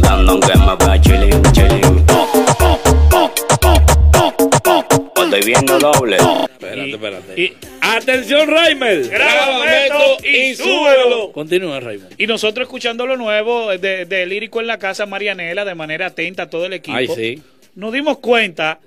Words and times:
no 0.00 0.40
que 0.40 0.58
me 0.58 0.76
vea 0.76 1.00
chilling, 1.00 1.42
chilling. 1.52 2.04
Oh, 2.10 2.44
oh, 2.60 2.80
oh, 3.12 3.34
oh, 3.62 4.34
oh, 4.66 4.84
oh. 5.16 5.24
Estoy 5.24 5.42
viendo 5.42 5.78
doble. 5.78 6.16
Espérate, 6.16 6.90
espérate. 6.90 7.40
Y, 7.40 7.52
Atención, 7.80 8.50
Raimel. 8.50 9.08
Grábalo, 9.08 9.64
Beto, 9.64 10.26
y 10.26 10.54
súbelo. 10.54 11.32
Continúa, 11.32 11.80
Raimel. 11.80 12.08
y 12.16 12.26
nosotros 12.26 12.66
escuchando 12.66 13.06
lo 13.06 13.16
nuevo 13.16 13.76
de, 13.76 14.04
de 14.06 14.26
Lírico 14.26 14.60
en 14.60 14.66
la 14.66 14.78
Casa 14.78 15.06
Marianela 15.06 15.64
de 15.64 15.74
manera 15.74 16.06
atenta 16.06 16.44
a 16.44 16.50
todo 16.50 16.66
el 16.66 16.72
equipo. 16.72 16.96
Ay, 16.96 17.08
sí. 17.08 17.42
Nos 17.74 17.92
dimos 17.92 18.18
cuenta, 18.18 18.80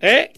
¿eh? 0.00 0.32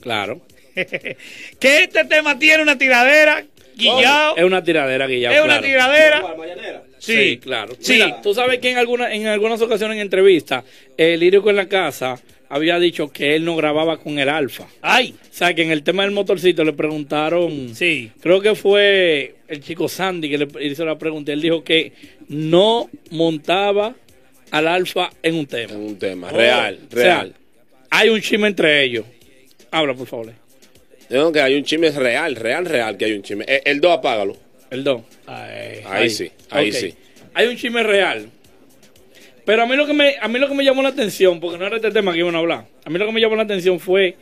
Claro. 0.00 0.40
que 0.74 1.82
este 1.82 2.04
tema 2.04 2.38
tiene 2.38 2.62
una 2.62 2.76
tiradera, 2.76 3.44
guillao. 3.76 4.36
Es 4.36 4.44
una 4.44 4.62
tiradera, 4.62 5.06
Guillermo. 5.06 5.36
Es 5.36 5.44
una 5.44 5.60
tiradera. 5.60 6.22
Sí, 7.12 7.16
Sí, 7.30 7.38
claro. 7.38 7.74
Sí. 7.78 7.94
Mira, 7.94 8.20
tú 8.22 8.34
sabes 8.34 8.58
que 8.60 8.70
en, 8.70 8.78
alguna, 8.78 9.12
en 9.14 9.26
algunas 9.26 9.60
ocasiones 9.60 9.96
en 9.96 10.02
entrevistas, 10.02 10.64
el 10.96 11.20
lírico 11.20 11.50
en 11.50 11.56
la 11.56 11.66
casa 11.68 12.20
había 12.50 12.78
dicho 12.78 13.10
que 13.12 13.34
él 13.36 13.44
no 13.44 13.56
grababa 13.56 13.98
con 13.98 14.18
el 14.18 14.28
alfa. 14.28 14.66
Ay, 14.80 15.14
O 15.30 15.34
sea, 15.34 15.52
que 15.54 15.62
en 15.62 15.70
el 15.70 15.82
tema 15.82 16.02
del 16.04 16.12
motorcito 16.12 16.64
le 16.64 16.72
preguntaron, 16.72 17.74
sí. 17.74 18.10
creo 18.20 18.40
que 18.40 18.54
fue 18.54 19.34
el 19.48 19.60
chico 19.62 19.88
Sandy 19.88 20.30
que 20.30 20.38
le 20.38 20.48
hizo 20.66 20.84
la 20.84 20.96
pregunta. 20.98 21.32
Él 21.32 21.42
dijo 21.42 21.62
que 21.62 21.92
no 22.28 22.88
montaba 23.10 23.94
al 24.50 24.66
alfa 24.66 25.10
en 25.22 25.34
un 25.34 25.46
tema. 25.46 25.74
En 25.74 25.80
un 25.80 25.98
tema, 25.98 26.28
Oh, 26.32 26.36
real, 26.36 26.78
o 26.88 26.90
sea, 26.94 27.02
real. 27.04 27.34
hay 27.90 28.08
un 28.08 28.20
chisme 28.22 28.48
entre 28.48 28.82
ellos. 28.82 29.04
Habla, 29.70 29.92
por 29.94 30.06
favor. 30.06 30.32
Tengo 31.08 31.30
que 31.32 31.40
hay 31.40 31.54
un 31.54 31.64
chisme 31.64 31.90
real, 31.90 32.34
real, 32.36 32.64
real 32.64 32.96
que 32.96 33.04
hay 33.06 33.12
un 33.12 33.22
chisme. 33.22 33.44
Eh, 33.46 33.60
El 33.66 33.80
2 33.80 33.92
apágalo. 33.98 34.36
El 34.70 34.84
don. 34.84 35.04
Ahí 35.26 36.10
sí, 36.10 36.30
ahí 36.50 36.72
sí. 36.72 36.94
Hay 37.34 37.46
un 37.46 37.56
chisme 37.56 37.82
real. 37.82 38.28
Pero 39.44 39.62
a 39.62 39.66
mí 39.66 39.76
lo 39.76 39.86
que 39.86 39.94
me, 39.94 40.16
a 40.20 40.28
mí 40.28 40.38
lo 40.38 40.46
que 40.48 40.54
me 40.54 40.62
llamó 40.64 40.82
la 40.82 40.90
atención, 40.90 41.40
porque 41.40 41.56
no 41.58 41.66
era 41.66 41.76
este 41.76 41.90
tema 41.90 42.12
que 42.12 42.18
iban 42.18 42.34
a 42.34 42.38
hablar, 42.38 42.66
a 42.84 42.90
mí 42.90 42.98
lo 42.98 43.06
que 43.06 43.12
me 43.12 43.20
llamó 43.20 43.34
la 43.34 43.44
atención 43.44 43.80
fue 43.80 44.14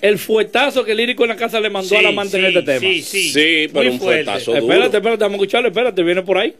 el 0.00 0.18
fuetazo 0.18 0.82
que 0.84 0.92
el 0.92 0.96
lírico 0.98 1.24
en 1.24 1.30
la 1.30 1.36
casa 1.36 1.60
le 1.60 1.68
mandó 1.68 1.88
Sí, 1.90 1.96
a 1.96 2.02
la 2.02 2.08
amante 2.10 2.38
en 2.38 2.46
este 2.46 2.62
tema. 2.62 2.80
Sí, 2.80 3.02
sí. 3.02 3.28
Sí, 3.30 3.68
pero 3.72 3.84
Muy 3.84 3.88
un 3.88 3.98
fuerte. 3.98 4.24
fuetazo 4.24 4.52
duro. 4.52 4.62
Espérate, 4.62 4.96
espérate, 4.96 5.24
vamos 5.24 5.34
a 5.34 5.36
escucharlo, 5.42 5.68
espérate, 5.68 6.02
viene 6.02 6.22
por 6.22 6.38
ahí. 6.38 6.54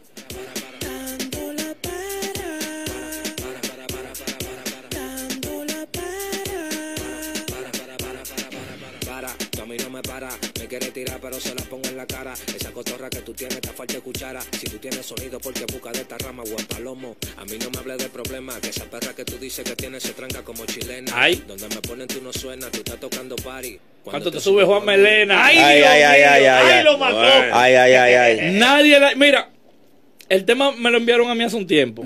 Me 9.99 10.03
para, 10.09 10.29
me 10.59 10.67
quiere 10.67 10.91
tirar 10.91 11.19
pero 11.21 11.39
se 11.39 11.53
la 11.53 11.61
pongo 11.63 11.87
en 11.89 11.97
la 11.97 12.05
cara, 12.05 12.33
esa 12.55 12.71
cotorra 12.71 13.09
que 13.09 13.19
tú 13.19 13.33
tienes 13.33 13.59
te 13.59 13.69
falta 13.69 13.99
cuchara, 13.99 14.41
si 14.41 14.67
tú 14.67 14.77
tienes 14.77 15.05
sonido 15.05 15.39
porque 15.39 15.65
busca 15.71 15.91
de 15.91 15.99
esta 15.99 16.17
rama 16.19 16.43
guapalomo, 16.47 17.15
a 17.37 17.45
mí 17.45 17.57
no 17.61 17.69
me 17.69 17.79
hables 17.79 17.97
de 17.97 18.09
problema, 18.09 18.59
que 18.61 18.69
esa 18.69 18.85
perra 18.85 19.13
que 19.13 19.25
tú 19.25 19.37
dices 19.37 19.65
que 19.65 19.75
tienes 19.75 20.03
se 20.03 20.13
tranca 20.13 20.41
como 20.41 20.65
chilena, 20.65 21.11
Ay. 21.13 21.43
donde 21.47 21.67
me 21.67 21.81
ponen 21.81 22.07
tú 22.07 22.21
no 22.21 22.31
suena, 22.31 22.69
tú 22.71 22.77
estás 22.79 22.99
tocando 22.99 23.35
party, 23.35 23.79
Cuando 24.03 24.31
te 24.31 24.39
sube 24.39 24.63
Juan 24.63 24.85
Melena. 24.85 25.45
Ay, 25.45 25.57
Ay, 25.57 25.77
Dios 25.77 25.89
ay, 25.89 26.01
ay, 26.03 26.21
ay, 26.23 26.45
ay, 26.45 26.71
ay. 26.77 26.83
lo 26.83 26.97
mató. 26.97 27.19
Ay, 27.19 27.73
ay, 27.75 27.93
ay, 27.93 28.13
ay. 28.13 28.51
Nadie 28.57 28.99
la, 28.99 29.15
mira, 29.15 29.49
el 30.29 30.45
tema 30.45 30.71
me 30.71 30.89
lo 30.91 30.97
enviaron 30.97 31.29
a 31.29 31.35
mí 31.35 31.43
hace 31.43 31.57
un 31.57 31.67
tiempo. 31.67 32.03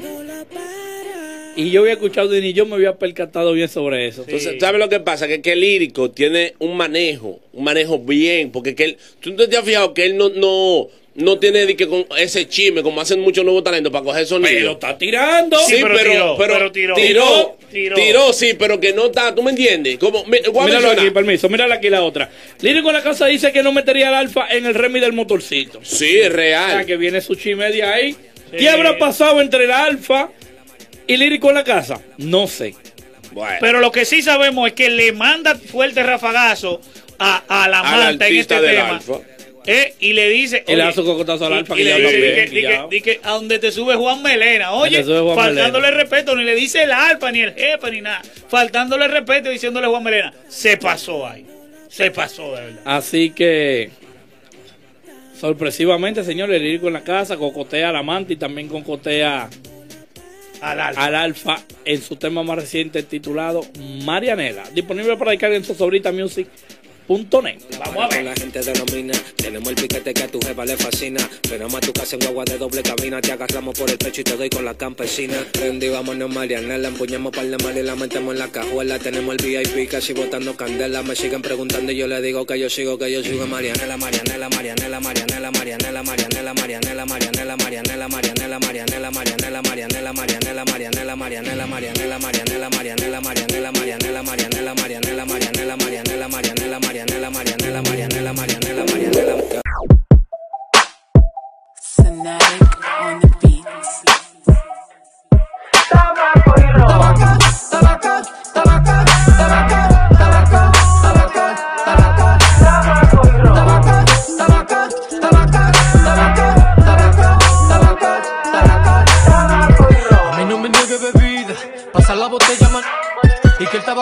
Y 1.56 1.70
yo 1.70 1.82
había 1.82 1.94
escuchado 1.94 2.36
y 2.36 2.42
ni 2.42 2.54
yo 2.54 2.66
me 2.66 2.76
había 2.76 2.96
percatado 2.96 3.54
bien 3.54 3.70
sobre 3.70 4.08
eso. 4.08 4.24
Entonces, 4.26 4.56
¿sabes 4.60 4.80
lo 4.80 4.90
que 4.90 5.00
pasa? 5.00 5.28
Que, 5.28 5.42
que 5.42 5.52
el 5.54 5.60
lírico 5.62 6.10
tiene 6.12 6.54
un 6.60 6.76
manejo, 6.76 7.40
un 7.54 7.64
manejo 7.64 8.00
bien, 8.00 8.52
porque 8.52 8.74
que 8.76 8.84
él, 8.86 8.98
tú 9.20 9.36
te 9.36 9.56
has 9.56 9.64
fijado 9.64 9.94
que 9.94 10.06
él 10.06 10.18
no, 10.18 10.30
no, 10.30 10.88
no 11.14 11.38
tiene 11.38 11.68
de 11.68 11.76
que 11.76 11.88
con 11.88 12.06
ese 12.18 12.48
chisme, 12.48 12.82
como 12.82 13.00
hacen 13.02 13.20
muchos 13.20 13.44
nuevos 13.46 13.64
talentos 13.64 13.92
para 13.92 14.04
coger 14.04 14.26
sonido. 14.26 14.50
Pero 14.52 14.72
está 14.72 14.98
tirando. 14.98 15.60
Sí, 15.60 15.76
pero 15.82 15.98
tiró, 16.00 16.36
pero 16.40 16.54
pero 16.56 16.72
tiró. 16.72 16.96
tiró, 16.96 17.58
Tiró. 17.72 17.96
tiró, 17.96 18.34
sí, 18.34 18.54
pero 18.58 18.80
que 18.80 18.94
no 18.94 19.06
está, 19.08 19.34
¿tú 19.36 19.44
me 19.44 19.52
entiendes? 19.52 19.98
Como, 20.00 20.26
me, 20.26 20.42
Míralo 20.66 20.90
aquí, 20.90 21.12
permiso, 21.12 21.50
mírala 21.50 21.76
aquí 21.76 21.90
la 21.90 22.02
otra. 22.04 22.32
Lírico 22.62 22.90
en 22.90 22.96
la 22.96 23.04
casa 23.04 23.28
dice 23.28 23.52
que 23.52 23.62
no 23.62 23.72
metería 23.72 24.10
el 24.10 24.16
alfa 24.16 24.48
en 24.50 24.66
el 24.66 24.74
remi 24.74 25.00
del 25.00 25.14
motorcito. 25.14 25.80
Sí, 25.84 26.18
es 26.18 26.30
O 26.30 26.30
sea, 26.30 26.36
real. 26.36 26.86
que 26.88 26.98
viene 26.98 27.22
su 27.22 27.36
chisme 27.36 27.72
de 27.72 27.84
ahí. 27.84 28.16
¿Qué 28.58 28.70
habrá 28.70 28.98
pasado 29.00 29.40
entre 29.42 29.64
el 29.66 29.72
alfa 29.72 30.30
y 31.08 31.18
Lírico 31.18 31.50
en 31.50 31.56
la 31.56 31.64
casa? 31.64 32.00
No 32.18 32.48
sé. 32.48 32.76
Bueno, 33.32 33.58
Pero 33.60 33.80
lo 33.80 33.92
que 33.92 34.06
sí 34.06 34.22
sabemos 34.22 34.68
es 34.68 34.74
que 34.74 34.90
le 34.90 35.12
manda 35.12 35.56
fuerte 35.56 36.04
rafagazo 36.04 36.80
a, 37.18 37.42
a 37.48 37.68
la 37.68 37.80
Al 37.80 37.86
amante 38.02 38.28
en 38.28 38.36
este 38.38 38.62
del 38.62 38.76
tema. 38.76 38.90
Alfa. 38.98 39.14
Eh, 39.66 39.96
y 40.02 40.12
le 40.14 40.30
dice. 40.30 40.64
Y 40.68 40.76
le 40.76 40.84
hace 40.84 41.00
un 41.00 41.06
cocotazo 41.08 41.46
al 41.46 41.54
Alfa 41.54 41.74
y 41.74 41.78
que 41.78 41.84
le 41.86 41.90
ya 41.90 42.86
dice, 42.88 43.02
que- 43.02 43.20
a 43.24 43.32
donde 43.32 43.60
te 43.60 43.72
sube 43.72 43.96
Juan 43.96 44.22
Melena. 44.22 44.74
Oye, 44.74 45.04
Juan 45.04 45.36
faltándole 45.36 45.88
Melena. 45.88 46.04
respeto, 46.04 46.36
ni 46.36 46.44
le 46.44 46.54
dice 46.54 46.84
el 46.84 46.92
Alfa, 46.92 47.32
ni 47.32 47.40
el 47.42 47.54
jefe, 47.54 47.90
ni 47.92 48.02
nada. 48.02 48.22
Faltándole 48.50 49.08
respeto 49.08 49.50
y 49.50 49.54
diciéndole 49.54 49.88
Juan 49.88 50.04
Melena. 50.04 50.34
Se 50.50 50.76
pasó 50.78 51.26
ahí. 51.26 51.46
Se 51.88 52.12
pasó, 52.12 52.54
de 52.56 52.62
verdad. 52.62 52.82
Así 52.86 53.30
que, 53.32 53.90
sorpresivamente, 55.40 56.24
señores, 56.24 56.58
el 56.58 56.64
Lírico 56.64 56.88
en 56.88 56.94
la 56.94 57.04
casa 57.04 57.38
cocotea 57.38 57.90
al 57.90 57.96
amante 57.96 58.34
y 58.34 58.36
también 58.36 58.68
cocotea 58.68 59.50
Al 60.64 60.80
Alfa. 60.80 61.06
al 61.06 61.16
alfa 61.16 61.64
en 61.86 62.02
su 62.02 62.16
tema 62.16 62.42
más 62.44 62.56
reciente 62.58 63.04
titulado 63.04 63.62
Marianela. 64.06 64.64
Disponible 64.74 65.18
para 65.18 65.32
descargar 65.32 65.58
en 65.58 65.66
sosobritamusic.net. 65.66 66.48
Vamos 67.80 67.98
a 68.06 68.08
Con 68.08 68.10
ver. 68.10 68.24
la 68.24 68.34
gente 68.34 68.62
denomina, 68.62 69.14
tenemos 69.36 69.68
el 69.70 69.76
piquete 69.76 70.14
que 70.14 70.24
a 70.24 70.28
tu 70.30 70.40
jefa 70.40 70.64
le 70.66 70.78
fascina. 70.78 71.20
Venamos 71.50 71.76
a 71.76 71.80
tu 71.82 71.92
casa 71.92 72.16
en 72.16 72.22
guagua 72.22 72.46
de 72.46 72.58
doble 72.58 72.82
cabina, 72.82 73.20
te 73.20 73.34
agarramos 73.34 73.78
por 73.78 73.90
el 73.90 73.98
pecho 73.98 74.22
y 74.22 74.24
te 74.24 74.38
doy 74.38 74.50
con 74.50 74.64
la 74.64 74.74
campesina. 74.76 75.36
Prendí, 75.52 75.90
vámonos 75.90 76.34
Marianela, 76.34 76.88
empuñamos 76.88 77.34
par 77.34 77.46
de 77.46 77.58
mal 77.58 77.78
y 77.78 77.84
la 77.84 77.96
metemos 77.98 78.34
en 78.34 78.40
la 78.40 78.48
cajuela. 78.48 79.00
Tenemos 79.00 79.36
el 79.36 79.46
VIP 79.46 79.90
casi 79.92 80.14
botando 80.14 80.56
candela. 80.56 81.04
Me 81.04 81.14
siguen 81.16 81.42
preguntando 81.42 81.92
y 81.92 81.98
yo 81.98 82.08
le 82.08 82.22
digo 82.22 82.46
que 82.46 82.58
yo 82.58 82.70
sigo, 82.70 82.98
que 82.98 83.12
yo 83.12 83.22
sigo 83.22 83.46
Marianela, 83.48 83.98
Marianela, 83.98 84.48
Marianela, 84.50 85.00
Marianela, 85.02 85.52
Marianela, 85.52 85.52
Marianela, 85.52 86.02
Marianela, 86.02 86.54
Marianela, 86.54 86.54
Marianela, 86.54 87.06
Marianela, 87.06 87.06
Marianela, 87.06 87.58
Marianela, 87.58 88.08
Marianela, 88.08 88.08
Marianela, 90.66 91.16
Marianela, 91.16 91.68
Marianela, 91.68 92.20
Marianela, 92.20 92.70
Marianela, 92.70 93.22
Marianela, 93.22 93.22
Marianela, 93.22 93.72
Marianela, 93.72 94.24
Marianela, 94.24 94.74
Marianela, 94.74 94.76
Marianela, 94.76 95.76
Marianela, 95.76 96.30
Marianela, 96.30 96.80
Marianela, 96.80 97.30
Marianela, 97.30 97.82
Marianela, 97.82 97.82
Marianela, 97.82 98.34
Marianela, 98.34 98.86
Marianela, 98.86 99.54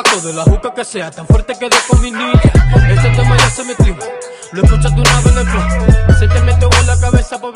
de 0.02 0.34
la 0.34 0.44
juca 0.44 0.74
que 0.74 0.84
sea 0.84 1.12
tan 1.12 1.28
fuerte 1.28 1.54
que 1.58 1.70
dejo 1.70 1.96
mi 1.98 2.12
niña. 2.12 2.42
Ese 2.90 3.10
tema 3.12 3.38
ya 3.38 3.50
se 3.50 3.64
metió, 3.64 3.96
lo 4.52 4.64
escuchas 4.64 4.94
de 4.96 5.02
una 5.02 5.22
vez 5.22 5.32
en 5.32 5.38
el 5.38 5.48
flow. 5.48 6.20
Se 6.20 6.28
te 6.28 6.42
metió 6.42 6.70
en 6.80 6.88
la 6.88 7.00
cabeza, 7.00 7.40
pobre. 7.40 7.50